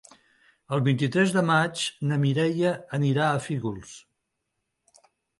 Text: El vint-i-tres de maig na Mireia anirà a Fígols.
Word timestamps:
El 0.75 0.79
vint-i-tres 0.85 1.33
de 1.33 1.41
maig 1.49 1.83
na 2.11 2.17
Mireia 2.23 2.71
anirà 2.99 3.27
a 3.35 3.43
Fígols. 3.49 3.93